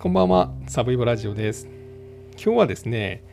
[0.00, 1.66] こんばんは、サブイボラジオです。
[2.34, 3.24] 今日はですね、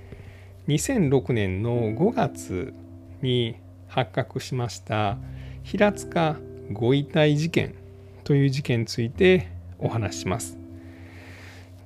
[0.68, 2.74] 2006年の5月
[3.22, 3.58] に
[3.88, 5.20] 発覚しました
[5.62, 6.38] 平塚
[6.74, 7.76] ご遺体事件
[8.24, 10.58] という事件についてお話しします。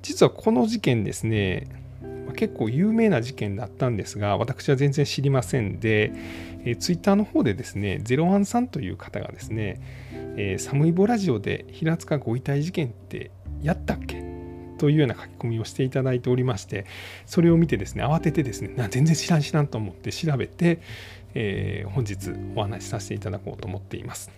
[0.00, 1.66] 実はこの事件ですね、
[2.34, 6.10] 結構有名な事件だったんですが、私は全然知りませんで、
[6.64, 9.78] えー、ツイッターの方でですね、ゼロワンさんという方がですね、
[10.38, 14.19] えー、サムイボラジオで平塚ご遺体事件ってやったっけ
[14.80, 16.86] というような書き込みをしていただいておりまして
[17.26, 20.80] それを見てですね慌ててですね全然知らん知らんと思って調べて、
[21.34, 24.30] えー、本日お話しさせていただこうと思っています、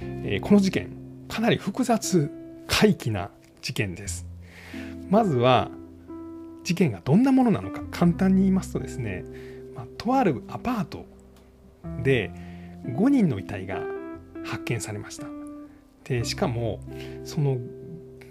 [0.00, 0.90] えー、この事件
[1.28, 2.30] かなり複雑
[2.66, 4.26] 怪奇な事件です。
[5.10, 5.70] まずは
[6.64, 9.24] 事件がどんなものなのか簡単に言いますとですね、
[9.74, 11.04] まあ、とあるアパート
[12.02, 12.30] で
[12.86, 13.82] 5人の遺体が
[14.44, 15.26] 発見されました。
[16.04, 16.80] でしかも
[17.24, 17.58] その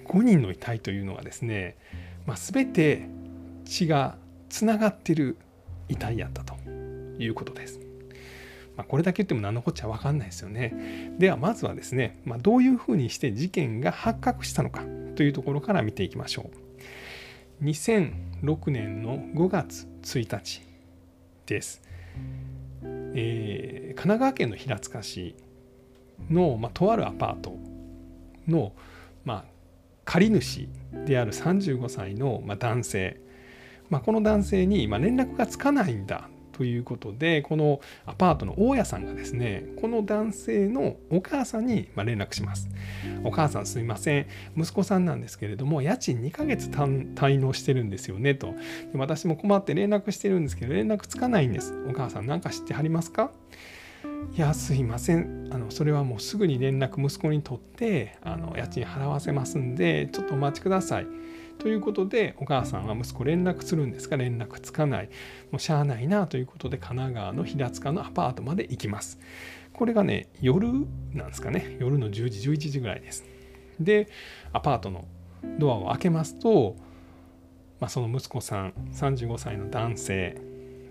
[0.10, 1.78] 5人の遺体というのはですね、
[2.26, 3.08] まあ、全て
[3.66, 4.18] 血が
[4.50, 5.38] つながってる
[5.88, 6.56] 遺体やったと
[7.20, 7.80] いうことです。
[8.76, 11.14] まあ、これだけ言っても何のこっちゃ分かんないですよね。
[11.20, 14.84] ではまずはですね、まあ、どういうふうにして事件が発覚したのか
[15.16, 16.50] というところから見ていきましょ
[17.62, 17.66] う。
[17.66, 20.62] 2006年の5月1日
[21.46, 21.82] です。
[23.14, 25.36] えー、神奈川県の平塚市
[26.30, 27.58] の、まあ、とあるアパート
[28.48, 28.72] の、
[29.26, 29.49] まあ、
[30.10, 30.68] 借主
[31.06, 33.22] である35歳の男性、
[33.92, 42.70] まあ、この男性に連絡がつかないんだということでこのアパートの大家さんがですねこの男性のお母さんに連絡します。
[43.24, 44.26] お母さんすいません。
[44.58, 48.56] 息子さんなんですけれども家賃2ヶ月滞納してるんですよねと。
[48.96, 51.74] 私も困って連絡してるんですけど連絡つかないんです。
[51.88, 53.32] お母さん何か知ってはりますか？
[54.34, 55.50] いやすいません。
[55.52, 61.08] あのそれはもうすぐに連絡息子にとってあの家賃払わせますんでちょっとお待ちください。
[61.58, 65.10] ということでお母さんは息子連絡するんですが連絡つかない。
[65.52, 69.20] もうしゃあないなということで神奈川の平塚のアパートまで行きます。
[69.74, 70.68] これがね夜
[71.14, 71.78] なんですかね。
[71.80, 73.26] 夜の10時11時ぐらいです。
[73.80, 74.08] で
[74.54, 75.06] アパートの
[75.58, 76.76] ドアを開けますと、
[77.80, 80.38] まあ、その息子さん35歳の男性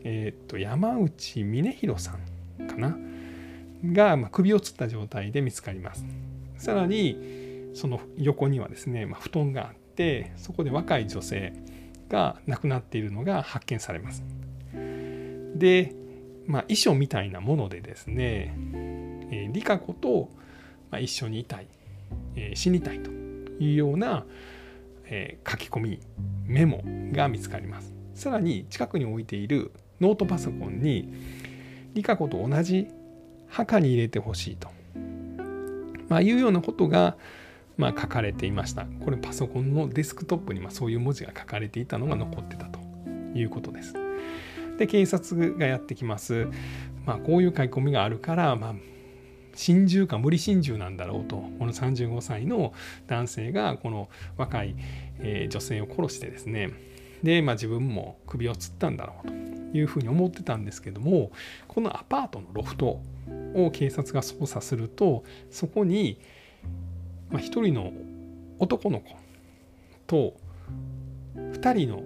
[0.05, 2.17] えっ、と山内峰弘さ
[2.63, 2.97] んかな？
[3.85, 6.05] が、首をつった状態で見つかります。
[6.57, 7.17] さらに
[7.75, 11.53] その横にはですね、まあ、布団があってそこで若い女性
[12.09, 14.25] が亡くなっているのが発見されます。
[15.55, 15.95] で、
[16.47, 18.55] まあ、遺書みたいなものでですね、
[19.31, 20.31] えー、リカ子と、
[20.91, 21.67] ま一緒にいたい、
[22.35, 24.25] えー、死にたいというような、
[25.05, 26.01] えー、書き込み
[26.47, 27.93] メモが見つかります。
[28.15, 31.13] さらに近くに置いているノートパソコンに
[31.95, 32.89] リカ子と同じ
[33.49, 34.69] 墓に入れてほしいと、
[36.09, 37.17] まあ、いうようなことが、
[37.77, 38.87] まあ、書かれていました。
[39.05, 42.79] これパソコンのデスクトップにまそういう文字が書かれていたのが残ってたと
[43.35, 43.95] いうことです。
[44.79, 46.47] で警察がやってきます。
[47.05, 48.75] まあ、こういう書き込みがあるから、まあ、
[49.55, 52.73] 心中か無理心中なんだろうとこの35歳の
[53.09, 54.77] 男性がこの若い、
[55.19, 56.71] え女性を殺してですね
[57.25, 59.35] で、まあ、自分も首を吊ったんだろうと
[59.77, 61.33] いうふうに思ってたんですけども
[61.67, 63.01] このアパートのロフト
[63.55, 66.21] を警察が捜査するとそこに、
[67.31, 67.93] まあ、1人の
[68.59, 69.15] 男の子
[70.07, 70.35] と
[71.37, 72.03] 2人の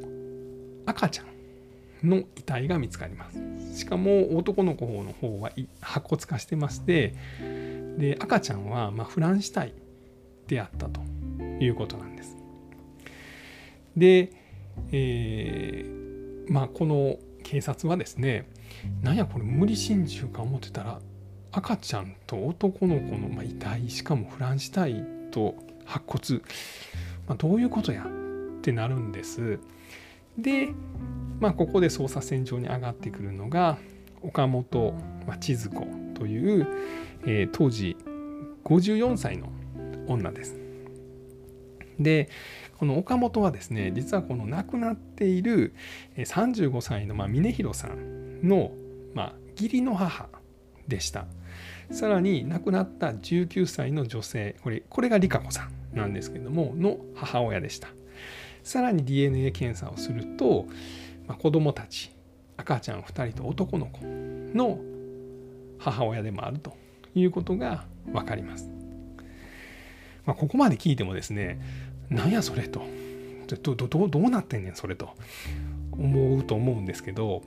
[0.86, 1.22] 赤ちゃ
[2.04, 3.78] んの遺体が見つかります。
[3.78, 7.14] しかも男の子の方は白骨化してまして
[7.96, 9.72] で赤ちゃんはまフラン死体
[10.46, 11.00] であったと
[11.60, 12.36] いうことなんです。
[13.96, 14.32] で、
[14.90, 18.48] えー、まあこの警察はですね
[19.02, 21.00] なんやこれ無理心中か思ってたら
[21.52, 25.54] 赤ちゃんと男の子のまあ遺体しかもフラン死体と
[25.84, 26.40] 白骨、
[27.26, 29.58] まあ、どういうことやってなるんです。
[30.38, 30.70] で、
[31.40, 33.76] まあ、ここで捜査線上に上がってくるのが
[34.22, 34.94] 岡本
[35.40, 36.66] 千鶴子という、
[37.26, 37.96] えー、当時
[38.64, 39.52] 54歳の
[40.06, 40.56] 女です。
[41.98, 42.30] で
[42.78, 45.74] この岡本はですね実はこの亡くなっている
[46.16, 48.72] 35歳のまあ峰弘さんの、
[49.14, 50.28] まあ、義理の母
[50.88, 51.26] でした。
[51.90, 57.88] さらに亡くなった19歳の女性これこれが理香子さんなんですけどもの母親でした。
[58.62, 60.66] さらに DNA 検査をすると、
[61.26, 62.12] まあ、子供たち
[62.56, 64.78] 赤ちゃん2人と男の子の
[65.78, 66.76] 母親でもあると
[67.14, 68.70] いうことが分かります、
[70.24, 71.60] まあ、ここまで聞いてもですね
[72.08, 72.82] なんやそれと。
[73.62, 75.10] どどどうなってんねんそれと
[75.90, 77.42] 思うと思うんですけど、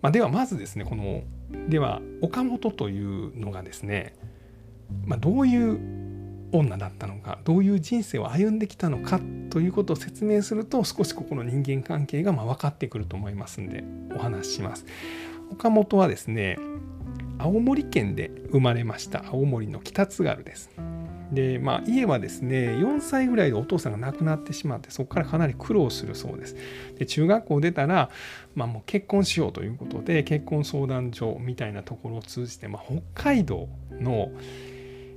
[0.00, 1.24] まあ、ではまずですねこの
[1.68, 4.14] では岡本というのがですね、
[5.04, 5.78] まあ、どういう
[6.52, 9.20] 女だったのかどういう人生を歩んできたのか
[9.50, 13.84] ということを説明すると少しここの人間関係がま分かってくると思いますんで
[14.14, 14.86] お話しします。
[15.50, 16.58] 岡本はですね
[17.38, 20.70] 青森県で生まれました青森の北津軽です。
[21.32, 26.56] でまあ家はですね4歳ぐらいでお父さんが亡くなってしまってそこからかなり苦労するそうです。
[26.98, 28.10] で中学校出たら、
[28.54, 34.30] まあ、もう結婚しようということで結婚相談所みたいなところを通じて、まあ、北海道の、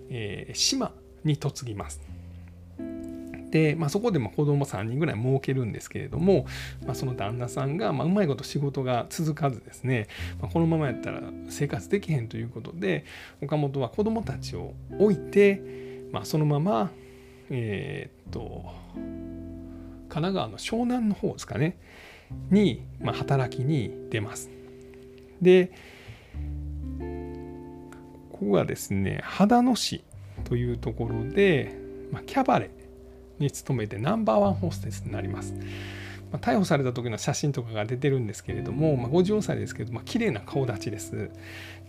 [0.10, 0.92] えー、島
[1.24, 2.02] に嫁ぎます。
[3.52, 6.46] で、まあ、そこでも子供3人ぐらい儲けるんですけれども、
[6.86, 10.08] まあ、その旦那さんが、まあ、うまいこと仕事が続かずですね、
[10.40, 13.06] まあ、このままやったら生活できへんということで
[13.42, 16.92] 岡本は子供たちを置いて、まあ、そのまま
[17.50, 18.66] えー、っと
[20.10, 21.78] 神奈川の湘南の方ですかね
[22.52, 24.50] に、まあ、働きに出ます。
[25.42, 25.72] で
[28.32, 30.04] ここがですね秦野市
[30.46, 31.78] というところで、
[32.12, 35.54] まあ、キャバレーに勤めてナンバーワンホステスになります。
[36.32, 41.32] まあ、逮捕された時の写真とかが出てるんですけれども、まあ、54歳ですけど、まあ綺麗な顔立ちです。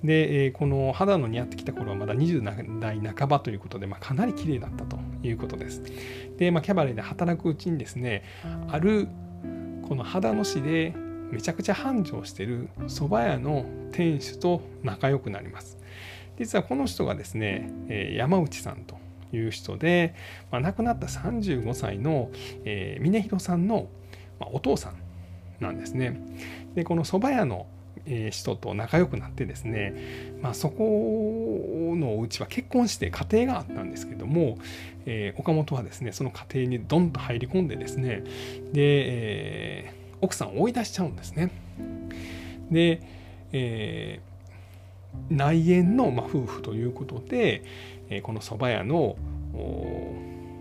[0.03, 5.83] で、えー、この肌の似合ってきた頃はまだ20代半ばということで、まあ、かなり綺麗だったということです。
[6.39, 8.25] で、まあ、キャバレーで働くうちにですね、
[8.69, 9.09] ある
[9.87, 10.95] この肌の市で
[11.31, 15.79] めちゃくちゃ繁盛してる蕎麦屋の店主と仲良くなります。
[16.39, 18.97] 実はこの人がですね、えー、山内さんと
[19.33, 20.15] いう人で、
[20.51, 22.31] まあ、亡くなった35歳の、
[22.65, 23.89] えー、峰弘さんの、
[24.41, 24.95] まあ、お父さん
[25.61, 26.21] なんですね。
[26.75, 27.67] でこの蕎麦屋の
[28.31, 29.95] 人と仲良くなってですね、
[30.43, 34.59] まあ、そこのうちは結婚して家庭があったんですけども、
[35.07, 38.25] えー、岡本はですねその家庭にドンと入り込んでですね
[38.73, 41.51] で、えー、奥さんを追い出しちゃうんですね。
[42.71, 43.03] で、
[43.53, 47.65] えー、内縁の、ま、夫婦ということで、
[48.11, 49.17] えこの蕎麦屋の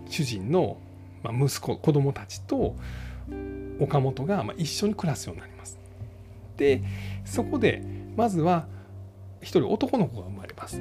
[0.08, 0.76] 主人の、
[1.22, 2.74] ま息子子供たちと
[3.78, 5.78] 岡本が、ま一緒に暮らすようになります。
[6.56, 6.82] で
[7.24, 7.82] そこで
[8.16, 8.66] まずは
[9.40, 10.80] 1人男の子が生まれます。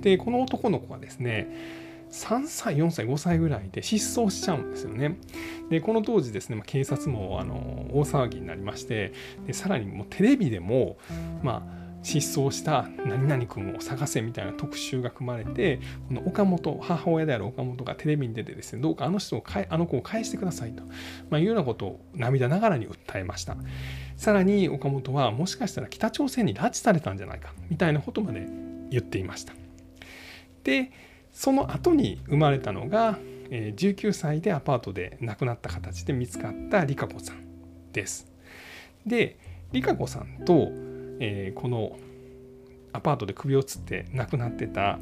[0.00, 1.48] でこの男の子はですね
[2.10, 5.18] 3歳4歳5歳ぐらいで失踪しちゃうんですよね。
[5.70, 7.54] でこの当時ですね、まあ、警察もあの
[7.92, 9.12] 大騒ぎになりまして
[9.46, 10.96] でさらにもうテレビでも
[11.42, 20.84] まあ失踪した何々君を探せみたいな特集が組まれてこの岡本母親である岡本がテレビに出てですねどうかあの人をあの子を返してくださいと、
[21.30, 23.56] まあ、いうようなことを涙ながらに訴えました。
[24.16, 28.46] さらに岡本はもしかしたら北朝鮮に拉致されたんじゃないかみたいなことまで
[28.90, 29.54] 言っていました。
[30.62, 30.92] で
[31.32, 33.18] その後に生まれたのが
[33.50, 37.44] 19歳でアパートで亡くなった形で見つかった理香子さん
[37.92, 38.30] です。
[39.06, 39.38] で
[39.72, 40.70] 理香子さんと
[41.20, 41.96] えー、この
[42.92, 44.98] アパートで首をつって亡くなってた、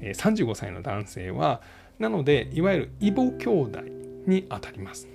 [0.00, 1.62] えー、35歳の男性は
[1.98, 3.80] なのでいわゆる異母兄弟
[4.26, 5.08] にあたります、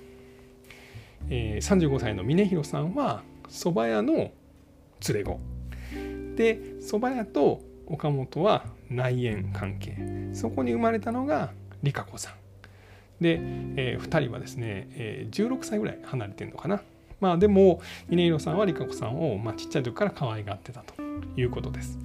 [1.28, 4.32] えー、35歳の峰弘さんは蕎麦屋の連
[5.10, 5.40] れ子。
[6.36, 9.96] で蕎麦屋と岡本は内縁関係。
[10.32, 11.52] そこに生まれたのが
[11.82, 12.34] 理香子さん。
[13.22, 13.38] で、
[13.76, 16.82] えー、2人はですね、えー、16歳ぐらい離れてるのかな。
[17.22, 21.00] まあでも峰弘さんは理香子さんを、まあ、ちっちゃい時から可愛がってたと
[21.36, 21.96] いうことです。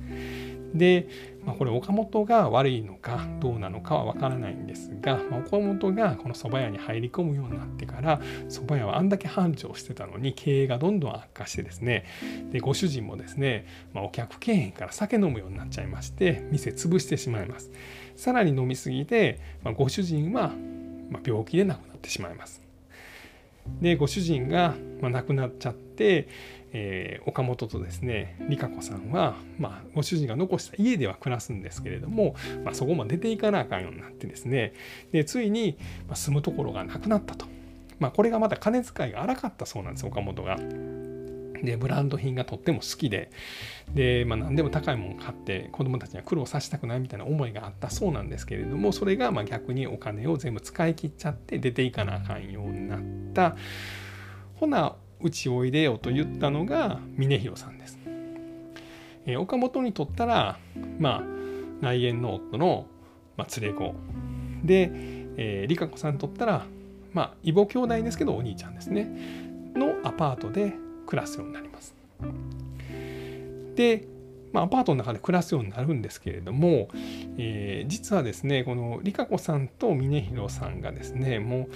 [0.75, 1.07] で、
[1.43, 12.05] まあ、これ岡本が悪いのかどうなのかは分からないんですが、まあ、岡本がこの蕎麦屋に入り込むようになってから蕎麦屋はあんだけ繁盛してたのに経営がどんどん悪化してですね。
[12.51, 17.71] でご主人もですね、まあ、お客経営から酒飲むようになっちゃいまして店潰してしまいます。
[18.15, 20.51] さらに飲みすぎて、まあ、ご主人は
[21.25, 22.66] 病気で亡くなってしまいます。
[23.81, 26.27] でご主人が、ま亡くなっちゃって、
[26.74, 34.74] えー、岡本とですね理香子さんは、まあ、ご主人が残した家では暮らすんですけれども、まあ、そこも出ていかなあかんようになってですね
[35.12, 37.45] でついに、ま住むところがなくなったと、
[38.00, 40.57] まあ、これがまた金遣いが荒かったそうなんです岡本が。
[41.63, 43.31] でブランド品がとっても好きで
[43.93, 52.99] で、まあ、何でも高いもの買って子供たちには苦労させたくないみたいな思いがあったそうなんですけれどもそれがま逆にお金を全部使い切っちゃって出ていかなあかんようになっ
[53.33, 53.55] た。
[54.55, 57.97] ほなうちおいでよと言ったのが峰弘さんです。
[59.25, 60.57] えー、岡本にとったら
[60.99, 61.23] まあ
[61.81, 62.87] 内縁の夫の、
[63.35, 63.95] まあ、連れ子。
[64.63, 64.91] で、
[65.37, 66.65] えー、理香子さんにとったら
[67.13, 69.09] まあ異母兄弟ですけどお兄ちゃんですね。
[69.75, 70.73] のアパートで
[71.07, 71.95] 暮らすようになります。
[73.75, 74.07] で、
[74.51, 76.89] まあ、アパートの中で暮らすようになるんですけれども、
[77.37, 81.67] えー、実はですねこの理香子さんと峰弘さんがですねも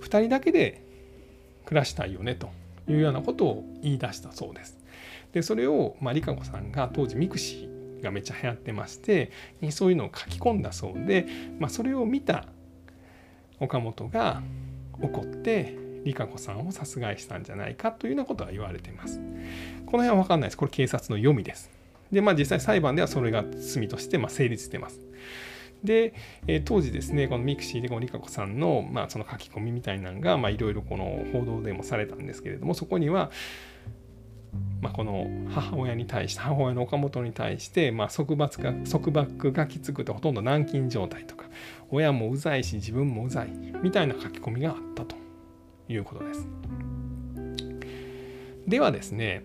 [0.00, 0.84] う2人だけで
[1.64, 2.50] 暮らしたいよねと
[2.88, 4.78] いうようなことを言い出したそうです。
[5.32, 7.68] でそれを、まあ、理香子さんが当時ミクシ
[8.02, 9.30] がめっちゃ流行ってまして
[9.70, 11.26] そういうのを書き込んだそうで、
[11.58, 12.46] まあ、それを見た
[13.60, 14.42] 岡本が
[15.00, 19.18] 怒って理香子さんを殺害したんじゃないかというようなことが言われています。
[19.86, 20.56] この辺は分かんないです。
[20.56, 21.70] これ警察の読みです。
[22.10, 25.00] で、まあ実際裁判ではそれが罪としてま成立してます。
[25.84, 26.12] で、
[26.46, 33.30] えー、当時ですね、このミクシーでこのリカ子さんの,、まあその書き込みみたいなのがいろいろこの報道でもされたんですけれども、そこには、
[34.80, 41.44] まあ、この母親に対して母親の岡本に対して、まあ、束縛が束縛がきつくてほとんど軟禁状態とか
[41.88, 43.48] 親もうざいし自分もうざい
[43.82, 45.14] みたいな書き込みがあったと
[45.92, 46.48] いうことです。
[48.66, 49.44] ではですね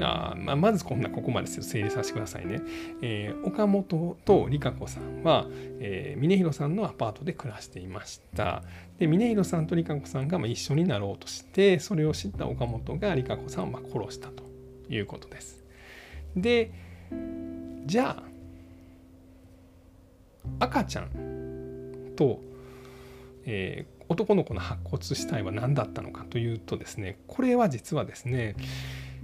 [0.00, 2.62] あまあ、まずこんなここまで整理させてくださいね。
[3.02, 5.46] えー、岡本と理香子さんは、
[5.80, 8.62] えー、峰弘さんのアパートで暮らしていました。
[8.98, 14.44] で峰弘さんと理香子さんがまあ一緒になろうとしてそれを知った岡本が理香子さんをまあ殺したと
[14.88, 15.62] いうことです。
[16.34, 16.70] で
[17.84, 18.22] じゃあ
[20.58, 22.40] 赤ちゃんと、
[23.44, 28.56] えー、男の子の白骨死体は何だったのかというとですねこれは実はですね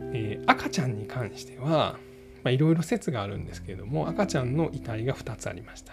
[0.00, 1.98] えー、赤ちゃんに関しては
[2.46, 5.92] いろいろ説があるんですけれども赤ちゃんの遺体が2つありました。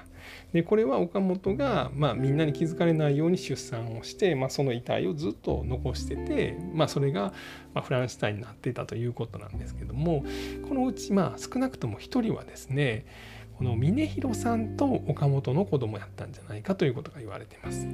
[0.53, 7.33] でこれは岡本が、まあ、みんなに気づかれないように出産をして、まあ、その遺体をずっと残してて、まあ、それが、
[7.73, 10.25] まフランス体になっていたということなんですけども
[10.67, 13.05] このうち、まあ、少なくとも1人はですね
[13.57, 17.87] この峰弘さんと岡本の子供やったんじゃないかということが言われています。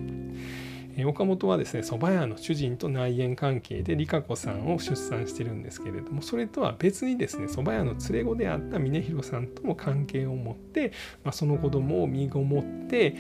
[1.06, 10.92] 岡本はですね蕎麦屋の主人と内縁関係で理香子さんを出産してるんですけれどもそれとは別にですね蕎麦屋の連れ子であった峰弘さんとも関係を持って、
[11.24, 13.16] まあ、その子供を身ごもって、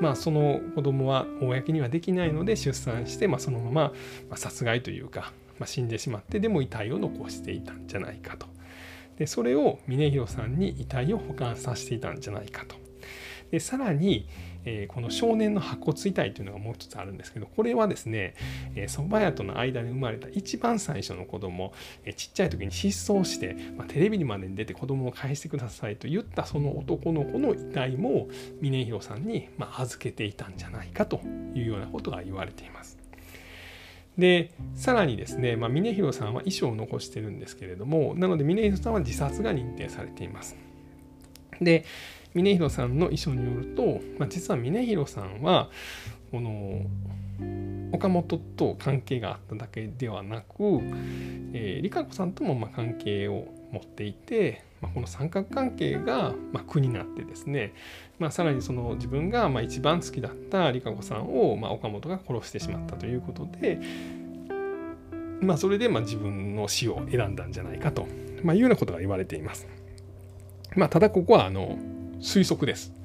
[0.00, 3.92] まあ、その子供は公にはできないので出産して、まあ、そのまま
[4.36, 8.46] 殺害というか、まあ、死んでしまってでも遺体を残していたんじゃないかと。
[9.18, 12.85] でそれを峰弘さんに遺体を保管させていたんじゃないかと。
[13.50, 14.28] でさらに、
[14.64, 18.34] えー、この少年の白骨遺体というのがもう一つあるんですけどこれはですね
[18.74, 21.72] 蕎麦屋との間に生まれた一番最初の子供、
[22.04, 28.28] えー、ちっちゃい時に失踪して、まあ、テレビにまでに出て子供を返してくださいと言ったその男の子の遺体も
[28.60, 31.20] 峰弘さんに、まあ、預けていたんじゃないかと
[31.54, 32.98] いうようなことが言われています。
[34.18, 40.56] でさらにですね、まあ、峰弘さんは遺書を残してるんですけれどもなので峰弘さんは自殺が認定されています。
[41.60, 41.84] で
[42.36, 45.70] 峰弘さんの遺書によると、まあ、実は峰弘さんは
[46.30, 46.82] この
[47.92, 50.54] 岡本と関係があっただけではなく、
[51.54, 57.72] えー、理香子さんともま関係を持っていて、まあ、この三角関係がま苦になってですね、
[58.18, 63.80] まあ、さらにその自分がま一番好きだった理香子さんをま岡本が殺してしまったということで、
[65.40, 68.06] まあ、それでま自分の死を選んだんじゃないかと、
[68.42, 69.66] まいうようなことが言われています。
[70.74, 71.78] ま、ただここはあの
[72.20, 72.96] 推測です。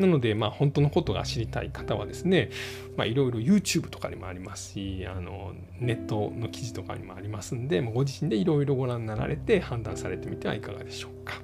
[0.00, 2.50] なので、まあ、本当のことが知りたい方はですね、
[2.96, 11.34] まあ、いろいろ YouTube とかにもありますし、あのネットの記事とかにもありますんで、ご自身でいろいろご覧になられて判断されてみてはいかがでしょうか。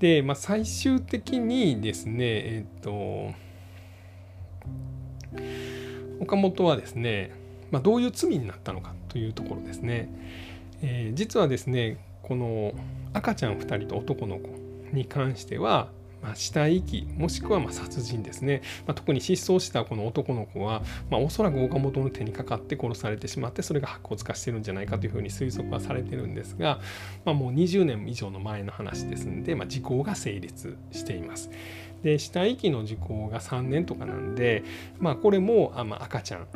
[0.00, 3.32] で、まあ、最終的にですね、えっ、と、
[6.20, 7.32] 岡本はですね、
[7.70, 10.08] まあ、どういう罪になったのかというところですね。
[10.82, 12.72] えー、実はですね、この
[13.12, 15.88] 赤ちゃん2人と男の子に関しては、
[16.22, 26.80] まあ、死体遺棄もしくはま殺人ですね、まあ、特に失踪したこの男の子は、まあ、おそらく岡本の手にかかって殺されてしまってそれが白骨化してるんじゃないかというふうに推測はされてるんですが、
[27.24, 31.50] まあ、もう20年以上の前の話ですんで、ま時効が成立しています。
[32.02, 34.62] で死体遺棄の時効が3年とかなんで、
[34.98, 36.46] まあ、これもあ、まあ、赤ちゃん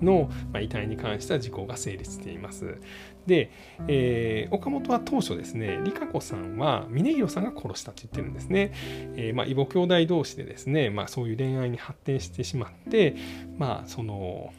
[0.00, 2.78] のま遺体に関しては時効が成立しています。
[3.26, 3.52] で、
[3.86, 8.72] えー、岡本は当初ですね、理香子さんは峰弘さんが殺したと言ってるんですね。
[9.16, 13.16] えー、まあ、異母兄弟同士でですね、まあ、そういう恋愛に発展してしまって、
[13.58, 14.52] まあ、その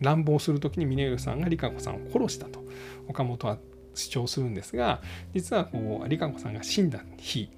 [0.00, 2.62] 乱暴する時に峰弘さんが理香子さんを殺したと
[3.08, 3.58] 岡本は
[3.94, 5.02] 主張するんですが
[5.34, 7.50] 実はこう理香子さんが死んだ日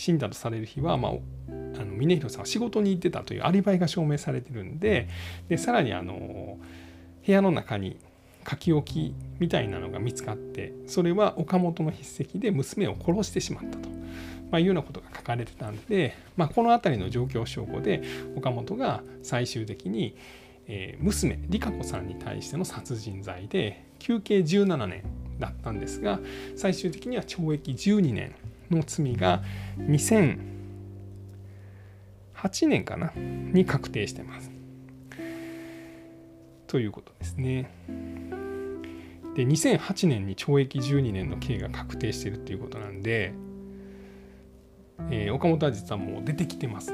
[0.00, 1.14] 死んだとされる日は、まあ、あ
[1.84, 5.08] の峰弘さんは仕事に行ってたというアリバイが証明されてるんで
[5.48, 6.58] でさらにあの
[7.26, 7.98] 部屋の中に
[8.48, 13.90] 書き置きみたいなのが見つかってそれは岡本の筆跡で娘を殺してしまったと、
[14.50, 18.02] まあ、いうようなことが書かれてたんで、まあ、この辺りの状況証拠で
[18.36, 20.16] 岡本が最終的に、
[20.66, 25.02] えー、娘理香子さんに対しての殺人罪で休刑17年
[25.38, 26.20] だったんですが
[26.56, 28.34] 最終的には懲役12年
[28.70, 29.42] の罪が
[29.78, 30.38] 2008
[32.68, 34.50] 年かなに確定してます。
[36.66, 37.70] ということですね。
[39.34, 43.32] で2008年に懲役12年の刑が確定してるっていうことなんで
[45.08, 46.92] えー、岡本は実はもう出てきてます。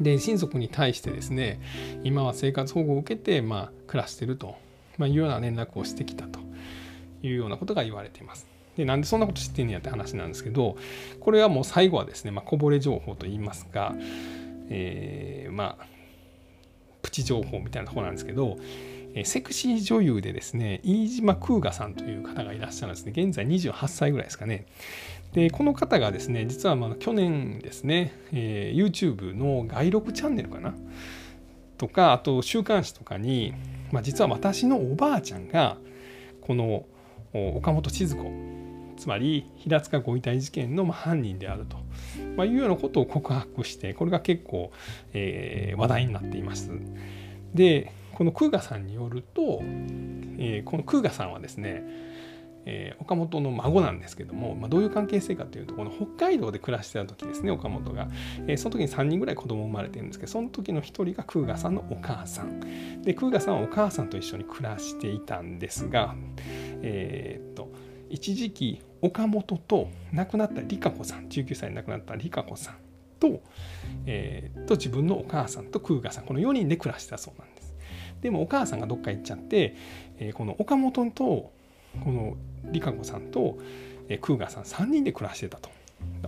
[0.00, 1.60] で親族に対してですね
[2.02, 4.56] 今は生活保護を受けて、まあ、暮らしてると、
[4.96, 6.40] まあ、いうような連絡をしてきたと
[7.22, 8.48] いうようなことが言われています。
[8.76, 10.76] でなんでそんなこと知ってんねやって話なんですけど
[11.20, 13.94] これはもう最後はですね、まあ、こぼれ情報といいますか、
[14.70, 15.86] えー、まあ
[17.02, 18.56] プチ情報みたいなとこなんですけど
[19.14, 23.12] えセクシー女優でですね飯島空河さんという方がいらっしゃるんですね。
[23.14, 24.66] 現在28歳ぐらいですかね。
[25.34, 30.74] でこの方がですね実はまあ去年ですね、えー、YouTube の外録チャンネルかな？
[31.78, 33.52] とかあと週刊誌とかに、
[33.90, 35.76] まあ、実は私のおばあちゃんが
[36.40, 36.86] この
[37.34, 38.51] 岡本千鶴子
[39.02, 41.76] つまり平塚ご遺体事件の犯人であると、
[42.36, 44.70] まあ、いうようなことを告白してこれが結構、
[45.12, 46.70] えー、話題になっています。
[47.52, 49.60] でこのクーガさんによると、
[50.38, 51.82] えー、このクーガさんはですね、
[52.64, 58.06] えー、岡本の孫なんですけども、まあ、どういう関係性かというとこの北海道で暮らしてた時ですね岡本が、
[58.46, 63.02] えー、その時に3人ぐらい子供生まれてるんですけどその時の1人がクーガさんのお母さん。
[63.02, 66.14] でクーガさんはお母さんと一緒に暮らしていたんですが
[66.82, 67.72] えー、っと
[68.08, 72.74] 一時期岡本と亡くなった理香子さん19歳で亡くなった理香子さん
[73.20, 73.42] と,、
[74.06, 77.74] えー、と自分のお母さんとクーガさんこの4人で暮らしてたそうなんです。
[78.20, 79.76] でもお母さんがどっか行っちゃって、
[80.18, 81.52] えー、この岡本とこ
[82.06, 83.58] の理香子さんと、
[84.08, 85.70] えー、クーさん3人で暮らしてたと。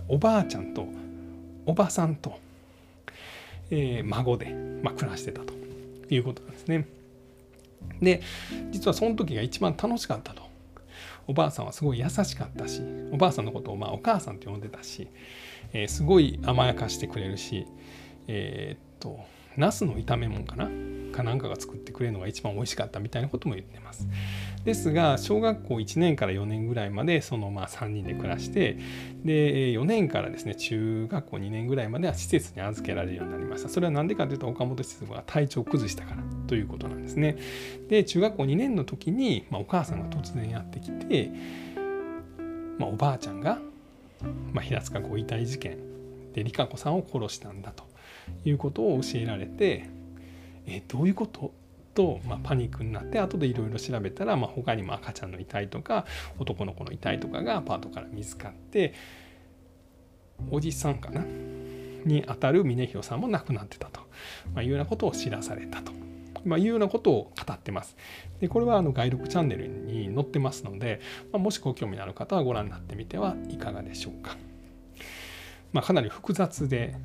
[0.07, 0.87] おばあちゃんと
[1.65, 2.39] おばさんと、
[3.71, 4.53] えー、孫で、
[4.83, 5.53] まあ、暮らしてたと
[6.09, 6.87] いうことなんですね。
[8.01, 8.21] で
[8.71, 10.43] 実はその時が一番楽しかったと
[11.27, 15.07] おばあさんはすごい優しかったしおばあさんのことをまあお母さんと呼んでたし、
[15.73, 17.65] えー、すごい甘やかしてくれるし
[18.27, 19.19] えー、っと
[19.57, 20.69] ナスの炒め物かな？
[21.15, 24.07] かなんかが作ってくれるのが一番美味しかったみたいなことも言ってます。
[24.65, 28.77] ですが小学校1年から4年ぐらいまでそのまあ3人で暮らして
[29.23, 33.69] で4年からですね中学校2年ぐらいまでは施設に預けられるようになりました。
[33.69, 37.37] それは何でかというと岡本施設が体調を崩したからということなんですね。
[37.89, 41.31] で中学校2年の時に、まあ、お母さんが突然やってきて、
[42.77, 43.59] まあ、おばあちゃんが、
[44.53, 45.77] まあ、平塚ご遺体事件
[46.33, 47.83] で理香子さんを殺したんだと
[48.43, 49.89] いうことを教えられて
[50.65, 51.53] えどういうこと？
[51.95, 56.05] と、まあ、パニックになって後でいろいろ調べたら、まあ、他にも赤ちゃんの遺体とか
[56.37, 58.93] 男の子の遺体とかがアパートから見つかって
[60.51, 61.23] おじさんかな？
[62.05, 64.01] にあたる峰弘さんも亡くなってたと、
[64.53, 65.93] まあ、いうようなことを知らされたと。
[66.45, 67.95] まあ、いうようなことを語ってます。
[68.39, 74.37] でこれはあの外録チャンネルに載ってますので、まあ、もしご興味のある方はご覧になってみてはいかがでしょうか。
[75.73, 76.95] まあ、かなり複雑で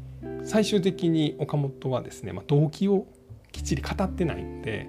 [0.45, 3.07] 最終的に岡本はですね、まあ、動機を
[3.51, 4.87] きっちり語ってないので、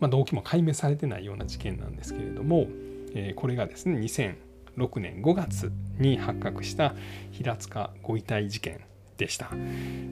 [0.00, 2.66] まあ、動機も解明されてないような事件なんですけれども、
[3.14, 6.94] えー、これがですね2006年5月に発覚した
[7.30, 8.80] 平塚ご遺体事件
[9.20, 9.50] でした。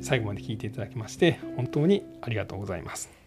[0.01, 3.18] 最後まで聞いていただきまして本当にありがとうございます。